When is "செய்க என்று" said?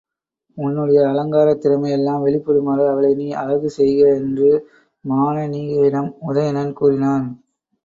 3.69-4.49